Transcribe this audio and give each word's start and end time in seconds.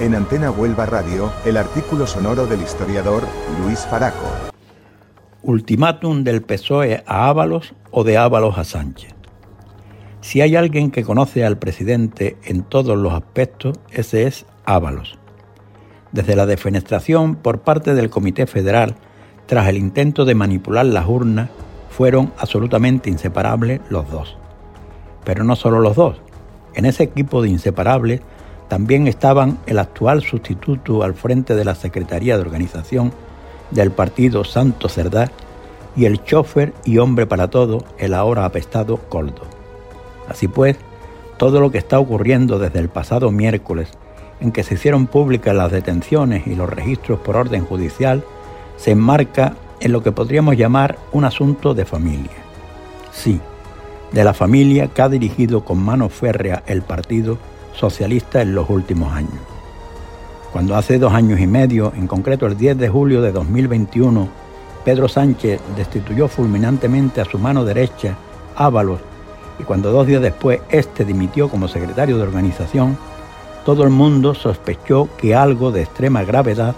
En 0.00 0.14
Antena 0.14 0.52
Huelva 0.52 0.86
Radio, 0.86 1.32
el 1.44 1.56
artículo 1.56 2.06
sonoro 2.06 2.46
del 2.46 2.62
historiador 2.62 3.24
Luis 3.64 3.80
Faraco. 3.80 4.30
Ultimátum 5.42 6.22
del 6.22 6.42
PSOE 6.42 7.02
a 7.04 7.28
Ábalos 7.28 7.74
o 7.90 8.04
de 8.04 8.16
Ábalos 8.16 8.58
a 8.58 8.64
Sánchez. 8.64 9.12
Si 10.20 10.40
hay 10.40 10.54
alguien 10.54 10.92
que 10.92 11.02
conoce 11.02 11.44
al 11.44 11.58
presidente 11.58 12.36
en 12.44 12.62
todos 12.62 12.96
los 12.96 13.12
aspectos, 13.12 13.76
ese 13.90 14.28
es 14.28 14.46
Ábalos. 14.64 15.18
Desde 16.12 16.36
la 16.36 16.46
defenestración 16.46 17.34
por 17.34 17.62
parte 17.62 17.94
del 17.94 18.08
Comité 18.08 18.46
Federal, 18.46 18.94
tras 19.46 19.66
el 19.66 19.76
intento 19.76 20.24
de 20.24 20.36
manipular 20.36 20.86
las 20.86 21.08
urnas, 21.08 21.50
fueron 21.90 22.32
absolutamente 22.38 23.10
inseparables 23.10 23.80
los 23.90 24.08
dos. 24.12 24.36
Pero 25.24 25.42
no 25.42 25.56
solo 25.56 25.80
los 25.80 25.96
dos. 25.96 26.20
En 26.74 26.84
ese 26.84 27.02
equipo 27.02 27.42
de 27.42 27.48
inseparables 27.48 28.20
también 28.68 29.06
estaban 29.06 29.58
el 29.66 29.78
actual 29.78 30.22
sustituto 30.22 31.02
al 31.02 31.14
frente 31.14 31.54
de 31.54 31.64
la 31.64 31.74
Secretaría 31.74 32.36
de 32.36 32.42
Organización 32.42 33.12
del 33.70 33.90
partido 33.90 34.44
Santo 34.44 34.88
Cerdá 34.88 35.30
y 35.96 36.04
el 36.04 36.22
chofer 36.22 36.74
y 36.84 36.98
hombre 36.98 37.26
para 37.26 37.48
todo, 37.48 37.84
el 37.98 38.14
ahora 38.14 38.44
apestado 38.44 38.98
Coldo. 39.08 39.42
Así 40.28 40.48
pues, 40.48 40.76
todo 41.38 41.60
lo 41.60 41.70
que 41.70 41.78
está 41.78 41.98
ocurriendo 41.98 42.58
desde 42.58 42.78
el 42.78 42.88
pasado 42.88 43.30
miércoles, 43.30 43.88
en 44.40 44.52
que 44.52 44.62
se 44.62 44.74
hicieron 44.74 45.06
públicas 45.06 45.54
las 45.54 45.72
detenciones 45.72 46.46
y 46.46 46.54
los 46.54 46.68
registros 46.68 47.18
por 47.20 47.36
orden 47.36 47.64
judicial, 47.64 48.22
se 48.76 48.92
enmarca 48.92 49.54
en 49.80 49.92
lo 49.92 50.02
que 50.02 50.12
podríamos 50.12 50.56
llamar 50.56 50.98
un 51.12 51.24
asunto 51.24 51.74
de 51.74 51.84
familia. 51.84 52.30
Sí, 53.12 53.40
de 54.12 54.24
la 54.24 54.34
familia 54.34 54.88
que 54.88 55.02
ha 55.02 55.08
dirigido 55.08 55.64
con 55.64 55.78
mano 55.78 56.08
férrea 56.08 56.62
el 56.66 56.82
partido 56.82 57.38
socialista 57.78 58.42
en 58.42 58.54
los 58.54 58.68
últimos 58.68 59.12
años. 59.12 59.40
Cuando 60.52 60.76
hace 60.76 60.98
dos 60.98 61.12
años 61.12 61.38
y 61.40 61.46
medio, 61.46 61.92
en 61.94 62.06
concreto 62.06 62.46
el 62.46 62.56
10 62.56 62.78
de 62.78 62.88
julio 62.88 63.22
de 63.22 63.32
2021, 63.32 64.28
Pedro 64.84 65.08
Sánchez 65.08 65.60
destituyó 65.76 66.28
fulminantemente 66.28 67.20
a 67.20 67.24
su 67.24 67.38
mano 67.38 67.64
derecha, 67.64 68.16
Ábalos, 68.56 69.00
y 69.58 69.62
cuando 69.62 69.92
dos 69.92 70.06
días 70.06 70.22
después 70.22 70.60
éste 70.70 71.04
dimitió 71.04 71.48
como 71.48 71.68
secretario 71.68 72.16
de 72.16 72.22
organización, 72.22 72.96
todo 73.64 73.84
el 73.84 73.90
mundo 73.90 74.34
sospechó 74.34 75.08
que 75.18 75.34
algo 75.34 75.70
de 75.70 75.82
extrema 75.82 76.24
gravedad 76.24 76.74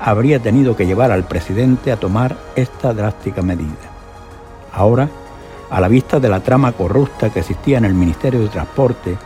habría 0.00 0.40
tenido 0.40 0.74
que 0.74 0.86
llevar 0.86 1.12
al 1.12 1.24
presidente 1.24 1.92
a 1.92 1.98
tomar 1.98 2.36
esta 2.56 2.94
drástica 2.94 3.42
medida. 3.42 3.90
Ahora, 4.72 5.08
a 5.68 5.80
la 5.80 5.88
vista 5.88 6.18
de 6.18 6.28
la 6.28 6.40
trama 6.40 6.72
corrupta 6.72 7.30
que 7.30 7.40
existía 7.40 7.78
en 7.78 7.84
el 7.84 7.94
Ministerio 7.94 8.40
de 8.40 8.48
Transporte, 8.48 9.18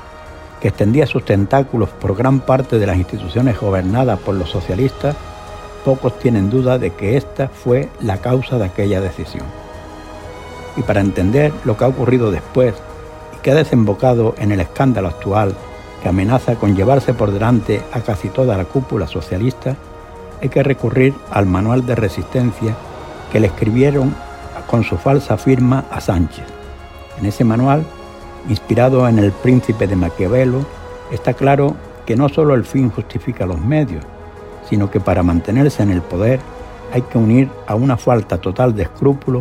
que 0.65 0.69
extendía 0.69 1.07
sus 1.07 1.27
tentáculos 1.27 1.91
por 1.91 2.17
gran 2.17 2.41
parte 2.41 2.79
de 2.79 2.87
las 2.87 2.97
instituciones 2.97 3.61
gobernadas 3.61 4.19
por 4.19 4.35
los 4.35 4.49
socialistas, 4.49 5.15
pocos 5.85 6.19
tienen 6.19 6.49
duda 6.49 6.79
de 6.79 6.89
que 6.89 7.19
esta 7.19 7.49
fue 7.49 7.91
la 8.01 8.17
causa 8.23 8.57
de 8.57 8.65
aquella 8.65 9.03
decisión. 9.03 9.45
Y 10.79 10.81
para 10.81 11.03
entender 11.03 11.53
lo 11.67 11.77
que 11.77 11.85
ha 11.85 11.89
ocurrido 11.89 12.31
después 12.31 12.73
y 13.37 13.43
que 13.43 13.51
ha 13.51 13.55
desembocado 13.55 14.35
en 14.39 14.53
el 14.53 14.61
escándalo 14.61 15.09
actual 15.09 15.55
que 16.03 16.09
amenaza 16.09 16.55
con 16.55 16.75
llevarse 16.75 17.13
por 17.13 17.31
delante 17.31 17.83
a 17.93 18.01
casi 18.01 18.31
toda 18.31 18.57
la 18.57 18.65
cúpula 18.65 19.07
socialista, 19.07 19.77
hay 20.41 20.49
que 20.49 20.63
recurrir 20.63 21.13
al 21.31 21.45
manual 21.45 21.85
de 21.85 21.95
resistencia 21.95 22.75
que 23.31 23.39
le 23.39 23.49
escribieron 23.49 24.15
con 24.67 24.83
su 24.83 24.97
falsa 24.97 25.37
firma 25.37 25.85
a 25.91 26.01
Sánchez. 26.01 26.47
En 27.19 27.27
ese 27.27 27.45
manual 27.45 27.85
inspirado 28.49 29.09
en 29.09 29.19
el 29.19 29.33
príncipe 29.33 29.87
de 29.87 29.97
Maquiavelo, 29.97 30.65
está 31.11 31.35
claro 31.35 31.75
que 32.07 32.17
no 32.17 32.29
solo 32.29 32.55
el 32.55 32.65
fin 32.65 32.91
justifica 32.91 33.47
los 33.47 33.61
medios, 33.61 34.05
sino 34.69 34.91
que 34.91 35.01
para 35.01 35.23
mantenerse 35.23 35.83
en 35.83 35.91
el 35.91 36.03
poder 36.03 36.41
hay 36.93 37.03
que 37.03 37.19
unir 37.19 37.51
a 37.67 37.75
una 37.75 37.97
falta 37.97 38.39
total 38.39 38.75
de 38.75 38.85
escrúpulo 38.85 39.41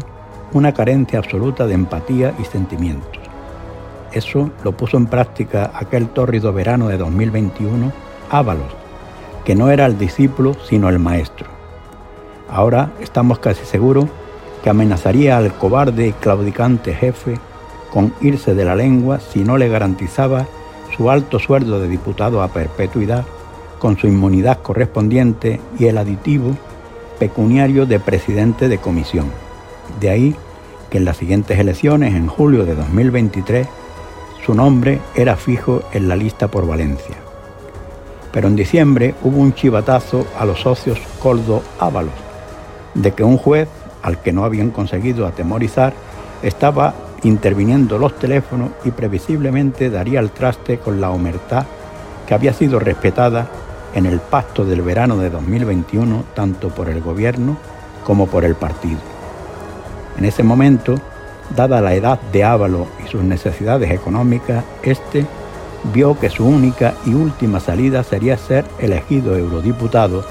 una 0.54 0.72
carencia 0.74 1.20
absoluta 1.20 1.66
de 1.66 1.74
empatía 1.74 2.34
y 2.40 2.46
sentimientos. 2.46 3.22
Eso 4.12 4.52
lo 4.64 4.72
puso 4.74 4.98
en 4.98 5.08
práctica 5.08 5.72
aquel 5.74 6.10
tórrido 6.10 6.54
verano 6.54 6.88
de 6.88 6.98
2021 6.98 7.92
Ábalos, 8.30 8.72
que 9.44 9.56
no 9.56 9.72
era 9.72 9.86
el 9.86 9.98
discípulo 9.98 10.56
sino 10.68 10.90
el 10.90 11.00
maestro. 11.00 11.48
Ahora 12.50 12.92
estamos 13.00 13.40
casi 13.40 13.66
seguros 13.66 14.06
que 14.64 14.70
amenazaría 14.70 15.38
al 15.38 15.54
cobarde 15.54 16.08
y 16.08 16.14
claudicante 16.14 16.94
jefe 16.94 17.40
con 17.94 18.12
irse 18.22 18.56
de 18.56 18.66
la 18.66 18.76
lengua 18.76 19.20
si 19.20 19.44
no 19.44 19.58
le 19.58 19.70
garantizaba 19.70 20.48
su 20.98 21.12
alto 21.12 21.38
sueldo 21.38 21.80
de 21.80 21.88
diputado 21.88 22.42
a 22.42 22.48
perpetuidad, 22.48 23.24
con 23.78 23.98
su 23.98 24.08
inmunidad 24.08 24.62
correspondiente 24.62 25.62
y 25.78 25.86
el 25.86 26.00
aditivo 26.00 26.58
pecuniario 27.20 27.86
de 27.86 28.00
presidente 28.00 28.68
de 28.68 28.80
comisión. 28.80 29.28
De 30.00 30.10
ahí 30.10 30.36
que 30.90 30.98
en 30.98 31.06
las 31.06 31.18
siguientes 31.18 31.60
elecciones, 31.60 32.16
en 32.16 32.28
julio 32.28 32.66
de 32.66 32.76
2023, 32.76 33.68
su 34.44 34.56
nombre 34.56 35.00
era 35.16 35.36
fijo 35.36 35.84
en 35.94 36.08
la 36.08 36.16
lista 36.16 36.48
por 36.48 36.68
Valencia. 36.68 37.16
Pero 38.32 38.48
en 38.48 38.56
diciembre 38.56 39.14
hubo 39.24 39.38
un 39.38 39.54
chivatazo 39.54 40.26
a 40.40 40.46
los 40.46 40.62
socios 40.62 41.00
Coldo 41.22 41.62
Ábalos, 41.80 42.14
de 42.96 43.12
que 43.14 43.24
un 43.24 43.38
juez, 43.38 43.70
al 44.02 44.20
que 44.22 44.34
no 44.34 44.46
habían 44.46 44.72
conseguido 44.72 45.28
atemorizar, 45.28 45.94
estaba 46.42 46.94
interviniendo 47.24 47.98
los 47.98 48.18
teléfonos 48.18 48.72
y 48.84 48.92
previsiblemente 48.92 49.90
daría 49.90 50.20
el 50.20 50.32
traste 50.32 50.78
con 50.80 51.00
la 51.00 51.12
omertad 51.12 51.66
que 52.28 52.34
había 52.34 52.54
sido 52.54 52.80
respetada 52.80 53.48
en 53.94 54.06
el 54.06 54.20
pacto 54.20 54.66
del 54.66 54.82
verano 54.82 55.18
de 55.18 55.30
2021 55.30 56.24
tanto 56.34 56.70
por 56.70 56.90
el 56.90 57.02
gobierno 57.02 57.58
como 58.04 58.28
por 58.28 58.44
el 58.44 58.56
partido. 58.56 59.00
En 60.18 60.26
ese 60.26 60.44
momento, 60.44 60.96
dada 61.56 61.82
la 61.82 61.94
edad 61.94 62.20
de 62.32 62.44
Ávalo 62.44 62.88
y 63.04 63.08
sus 63.08 63.24
necesidades 63.24 63.92
económicas, 63.92 64.64
este 64.84 65.26
vio 65.94 66.18
que 66.20 66.30
su 66.30 66.46
única 66.46 66.94
y 67.06 67.14
última 67.14 67.60
salida 67.60 68.04
sería 68.04 68.38
ser 68.38 68.66
elegido 68.80 69.38
eurodiputado 69.38 70.26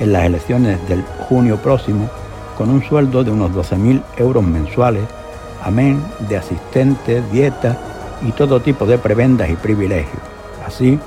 en 0.00 0.12
las 0.12 0.24
elecciones 0.24 0.86
del 0.88 1.02
junio 1.28 1.56
próximo 1.58 2.08
con 2.56 2.70
un 2.70 2.82
sueldo 2.82 3.24
de 3.24 3.30
unos 3.30 3.52
12.000 3.52 4.02
euros 4.18 4.44
mensuales 4.44 5.04
amén 5.64 6.04
de 6.28 6.36
asistentes, 6.36 7.30
dieta 7.32 7.76
y 8.22 8.32
todo 8.32 8.60
tipo 8.60 8.86
de 8.86 8.98
prebendas 8.98 9.50
y 9.50 9.56
privilegios. 9.56 10.22
Así 10.66 10.98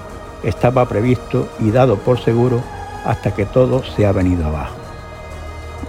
estaba 0.44 0.86
previsto 0.86 1.48
y 1.60 1.72
dado 1.72 1.98
por 1.98 2.20
seguro 2.20 2.62
hasta 3.06 3.34
que 3.34 3.46
todo 3.46 3.84
se 3.84 4.06
ha 4.06 4.12
venido 4.12 4.46
abajo. 4.48 4.76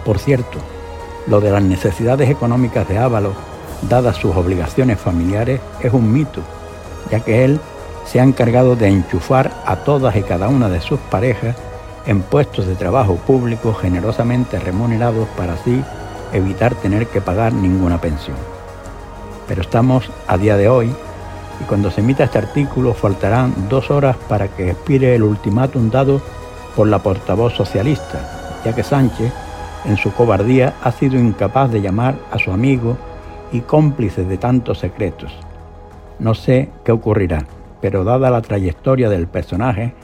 Por 0.04 0.18
cierto, 0.18 0.58
lo 1.26 1.40
de 1.40 1.50
las 1.50 1.62
necesidades 1.62 2.30
económicas 2.30 2.88
de 2.88 2.98
Ábalos, 2.98 3.34
dadas 3.88 4.16
sus 4.16 4.36
obligaciones 4.36 4.98
familiares, 4.98 5.60
es 5.80 5.92
un 5.92 6.12
mito, 6.12 6.40
ya 7.10 7.20
que 7.20 7.44
él 7.44 7.60
se 8.06 8.20
ha 8.20 8.22
encargado 8.22 8.76
de 8.76 8.88
enchufar 8.88 9.52
a 9.66 9.76
todas 9.76 10.16
y 10.16 10.22
cada 10.22 10.48
una 10.48 10.68
de 10.68 10.80
sus 10.80 10.98
parejas 10.98 11.56
en 12.06 12.22
puestos 12.22 12.66
de 12.66 12.74
trabajo 12.74 13.16
público 13.16 13.74
generosamente 13.74 14.58
remunerados 14.58 15.28
para 15.36 15.54
así 15.54 15.82
evitar 16.32 16.74
tener 16.74 17.06
que 17.08 17.20
pagar 17.20 17.52
ninguna 17.52 18.00
pensión 18.00 18.57
pero 19.48 19.62
estamos 19.62 20.09
a 20.28 20.36
día 20.36 20.56
de 20.56 20.69
hoy 20.69 20.92
y 21.60 21.64
cuando 21.64 21.91
se 21.91 22.03
emita 22.03 22.25
este 22.25 22.38
artículo 22.38 22.94
faltarán 22.94 23.69
dos 23.69 23.91
horas 23.91 24.16
para 24.28 24.48
que 24.48 24.70
expire 24.70 25.14
el 25.14 25.25
ultimátum 25.25 25.91
dado 25.91 26.20
por 26.76 26.86
la 26.86 27.00
portavoz 27.00 27.54
socialista, 27.54 28.60
ya 28.64 28.75
que 28.75 28.84
Sánchez, 28.84 29.32
en 29.86 29.97
su 29.97 30.12
cobardía, 30.12 30.75
ha 30.82 30.92
sido 30.92 31.19
incapaz 31.19 31.72
de 31.72 31.81
llamar 31.81 32.16
a 32.31 32.38
su 32.38 32.53
amigo 32.53 32.97
y 33.50 33.62
cómplice 33.62 34.25
de 34.25 34.36
tantos 34.36 34.78
secretos. 34.78 35.32
No 36.20 36.34
sé 36.34 36.68
qué 36.84 36.92
ocurrirá, 36.92 37.47
pero 37.80 38.04
dada 38.04 38.30
la 38.30 38.42
trayectoria 38.42 39.09
del 39.09 39.27
personaje, 39.27 39.95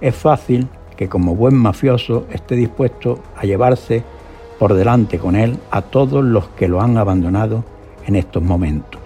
es 0.00 0.14
fácil 0.14 0.68
que 0.96 1.08
como 1.08 1.34
buen 1.34 1.56
mafioso 1.56 2.26
esté 2.30 2.54
dispuesto 2.54 3.20
a 3.36 3.44
llevarse 3.44 4.04
por 4.58 4.74
delante 4.74 5.18
con 5.18 5.34
él 5.34 5.58
a 5.70 5.82
todos 5.82 6.22
los 6.22 6.48
que 6.50 6.68
lo 6.68 6.80
han 6.80 6.98
abandonado 6.98 7.64
en 8.06 8.16
estos 8.16 8.42
momentos, 8.42 9.00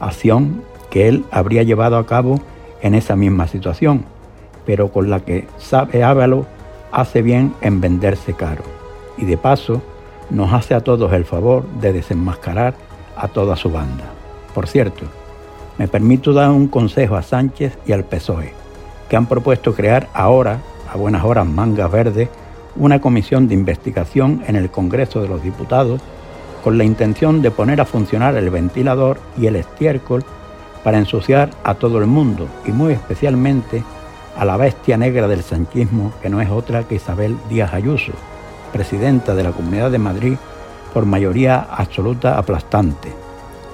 acción 0.00 0.62
que 0.90 1.08
él 1.08 1.24
habría 1.30 1.62
llevado 1.62 1.96
a 1.96 2.06
cabo 2.06 2.40
en 2.82 2.94
esa 2.94 3.16
misma 3.16 3.46
situación, 3.48 4.04
pero 4.64 4.92
con 4.92 5.10
la 5.10 5.20
que 5.20 5.46
sabe 5.58 6.02
Ávalo 6.02 6.46
hace 6.92 7.22
bien 7.22 7.54
en 7.60 7.80
venderse 7.80 8.34
caro 8.34 8.62
y 9.18 9.24
de 9.24 9.36
paso 9.36 9.82
nos 10.30 10.52
hace 10.52 10.74
a 10.74 10.80
todos 10.80 11.12
el 11.12 11.24
favor 11.24 11.66
de 11.80 11.92
desenmascarar 11.92 12.74
a 13.16 13.28
toda 13.28 13.56
su 13.56 13.70
banda. 13.70 14.04
Por 14.54 14.66
cierto, 14.66 15.04
me 15.78 15.88
permito 15.88 16.32
dar 16.32 16.50
un 16.50 16.68
consejo 16.68 17.16
a 17.16 17.22
Sánchez 17.22 17.78
y 17.86 17.92
al 17.92 18.04
PSOE, 18.04 18.52
que 19.08 19.16
han 19.16 19.26
propuesto 19.26 19.74
crear 19.74 20.08
ahora, 20.14 20.60
a 20.92 20.96
buenas 20.96 21.24
horas 21.24 21.46
mangas 21.46 21.90
verdes, 21.90 22.28
una 22.76 23.00
comisión 23.00 23.48
de 23.48 23.54
investigación 23.54 24.42
en 24.46 24.56
el 24.56 24.70
Congreso 24.70 25.20
de 25.20 25.28
los 25.28 25.42
Diputados 25.42 26.00
con 26.62 26.78
la 26.78 26.84
intención 26.84 27.42
de 27.42 27.50
poner 27.50 27.80
a 27.80 27.84
funcionar 27.84 28.36
el 28.36 28.50
ventilador 28.50 29.18
y 29.38 29.46
el 29.46 29.56
estiércol 29.56 30.24
para 30.82 30.98
ensuciar 30.98 31.50
a 31.64 31.74
todo 31.74 31.98
el 31.98 32.06
mundo 32.06 32.48
y 32.64 32.72
muy 32.72 32.92
especialmente 32.92 33.82
a 34.36 34.44
la 34.44 34.56
bestia 34.56 34.96
negra 34.96 35.26
del 35.26 35.42
sanchismo, 35.42 36.12
que 36.22 36.28
no 36.28 36.40
es 36.40 36.50
otra 36.50 36.84
que 36.84 36.96
Isabel 36.96 37.36
Díaz 37.48 37.72
Ayuso, 37.72 38.12
presidenta 38.72 39.34
de 39.34 39.42
la 39.42 39.52
Comunidad 39.52 39.90
de 39.90 39.98
Madrid 39.98 40.36
por 40.92 41.06
mayoría 41.06 41.58
absoluta 41.58 42.38
aplastante. 42.38 43.12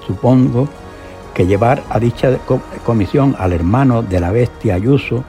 Supongo 0.05 0.67
que 1.33 1.45
llevar 1.45 1.83
a 1.89 1.99
dicha 1.99 2.37
comisión 2.85 3.35
al 3.37 3.53
hermano 3.53 4.01
de 4.01 4.19
la 4.19 4.31
bestia 4.31 4.75
Ayuso, 4.75 5.23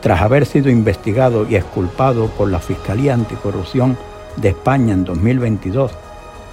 tras 0.00 0.22
haber 0.22 0.46
sido 0.46 0.70
investigado 0.70 1.46
y 1.48 1.56
exculpado 1.56 2.28
por 2.28 2.50
la 2.50 2.60
Fiscalía 2.60 3.14
Anticorrupción 3.14 3.96
de 4.36 4.50
España 4.50 4.94
en 4.94 5.04
2022 5.04 5.92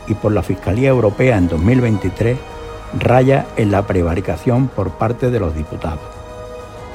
y 0.08 0.14
por 0.14 0.32
la 0.32 0.44
Fiscalía 0.44 0.90
Europea 0.90 1.38
en 1.38 1.48
2023, 1.48 2.38
raya 3.00 3.48
en 3.58 3.72
la 3.72 3.86
prevaricación 3.86 4.68
por 4.68 4.92
parte 4.92 5.30
de 5.30 5.40
los 5.40 5.56
diputados. 5.56 6.00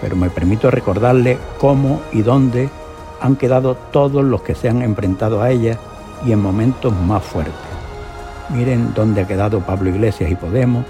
Pero 0.00 0.16
me 0.16 0.30
permito 0.30 0.70
recordarle 0.70 1.38
cómo 1.58 2.00
y 2.12 2.22
dónde 2.22 2.68
han 3.20 3.36
quedado 3.36 3.76
todos 3.92 4.24
los 4.24 4.42
que 4.42 4.54
se 4.54 4.68
han 4.68 4.82
enfrentado 4.82 5.42
a 5.42 5.50
ella 5.50 5.78
y 6.26 6.32
en 6.32 6.42
momentos 6.42 6.92
más 6.92 7.22
fuertes. 7.22 7.54
Miren 8.50 8.92
dónde 8.94 9.22
ha 9.22 9.26
quedado 9.26 9.60
Pablo 9.60 9.90
Iglesias 9.90 10.30
y 10.30 10.34
Podemos, 10.34 10.84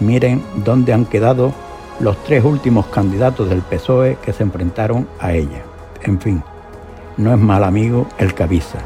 miren 0.00 0.42
dónde 0.64 0.92
han 0.92 1.04
quedado 1.04 1.52
los 2.00 2.22
tres 2.24 2.44
últimos 2.44 2.86
candidatos 2.86 3.48
del 3.48 3.62
PSOE 3.62 4.18
que 4.24 4.32
se 4.32 4.42
enfrentaron 4.42 5.06
a 5.20 5.32
ella. 5.32 5.62
En 6.02 6.20
fin, 6.20 6.42
no 7.16 7.32
es 7.32 7.38
mal 7.38 7.64
amigo 7.64 8.06
el 8.18 8.34
Cabisa. 8.34 8.78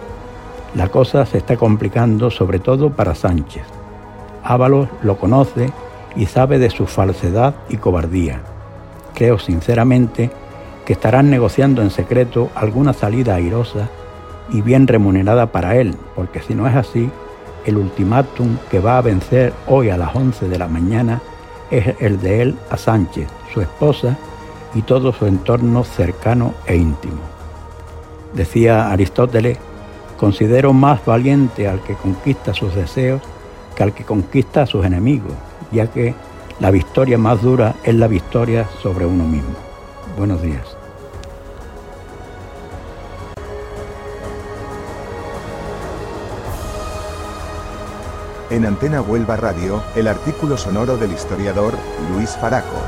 La 0.76 0.90
cosa 0.90 1.24
se 1.24 1.38
está 1.38 1.56
complicando 1.56 2.30
sobre 2.30 2.58
todo 2.58 2.90
para 2.90 3.14
Sánchez. 3.14 3.64
Ábalos 4.44 4.90
lo 5.02 5.16
conoce 5.16 5.72
y 6.14 6.26
sabe 6.26 6.58
de 6.58 6.68
su 6.68 6.86
falsedad 6.86 7.54
y 7.70 7.78
cobardía. 7.78 8.42
Creo 9.14 9.38
sinceramente 9.38 10.30
que 10.84 10.92
estarán 10.92 11.30
negociando 11.30 11.80
en 11.80 11.90
secreto 11.90 12.50
alguna 12.54 12.92
salida 12.92 13.36
airosa 13.36 13.88
y 14.50 14.60
bien 14.60 14.86
remunerada 14.86 15.46
para 15.46 15.76
él, 15.76 15.96
porque 16.14 16.40
si 16.42 16.54
no 16.54 16.68
es 16.68 16.76
así, 16.76 17.10
el 17.64 17.78
ultimátum 17.78 18.58
que 18.70 18.78
va 18.78 18.98
a 18.98 19.02
vencer 19.02 19.54
hoy 19.66 19.88
a 19.88 19.96
las 19.96 20.14
11 20.14 20.46
de 20.46 20.58
la 20.58 20.68
mañana 20.68 21.22
es 21.70 21.94
el 22.00 22.20
de 22.20 22.42
él 22.42 22.58
a 22.68 22.76
Sánchez, 22.76 23.28
su 23.54 23.62
esposa 23.62 24.18
y 24.74 24.82
todo 24.82 25.14
su 25.14 25.26
entorno 25.26 25.84
cercano 25.84 26.52
e 26.66 26.76
íntimo. 26.76 27.22
Decía 28.34 28.90
Aristóteles, 28.90 29.56
considero 30.16 30.72
más 30.72 31.04
valiente 31.04 31.68
al 31.68 31.82
que 31.82 31.94
conquista 31.94 32.54
sus 32.54 32.74
deseos 32.74 33.22
que 33.76 33.82
al 33.82 33.92
que 33.92 34.04
conquista 34.04 34.62
a 34.62 34.66
sus 34.66 34.84
enemigos, 34.84 35.32
ya 35.70 35.86
que 35.88 36.14
la 36.58 36.70
victoria 36.70 37.18
más 37.18 37.42
dura 37.42 37.74
es 37.84 37.94
la 37.94 38.08
victoria 38.08 38.66
sobre 38.82 39.04
uno 39.04 39.24
mismo. 39.24 39.54
Buenos 40.16 40.40
días. 40.40 40.76
En 48.48 48.64
Antena 48.64 49.02
Huelva 49.02 49.36
Radio, 49.36 49.82
el 49.96 50.08
artículo 50.08 50.56
sonoro 50.56 50.96
del 50.96 51.12
historiador 51.12 51.74
Luis 52.14 52.30
Faraco. 52.40 52.86